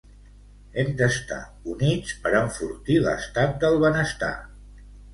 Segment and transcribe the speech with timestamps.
[0.83, 1.37] Hem d’estar
[1.75, 4.35] units per enfortir l’estat del benestar.